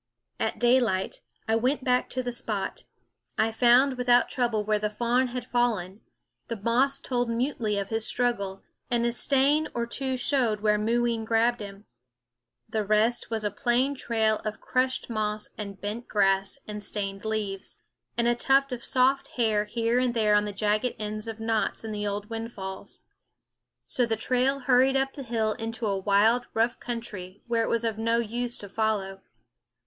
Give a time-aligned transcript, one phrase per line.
[0.39, 2.85] At daylight I went back to the spot.
[3.37, 6.01] I found without trouble where the fawn had fallen;
[6.47, 11.23] the moss told mutely of his struggle; and a stain or two showed where Mooween
[11.23, 11.85] grabbed him.
[12.67, 17.75] The rest was a plain trail, of crushed moss and bent grass and stained leaves,
[18.17, 21.83] and a tuft of soft hair here and there on the jagged ends of knots
[21.83, 22.99] in the old THE WOODS windfalls.
[23.85, 27.83] So the trail hurried up the hill into a wild rough country, where it was
[27.83, 29.21] of no use to follow.